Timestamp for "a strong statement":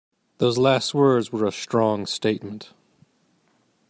1.45-2.73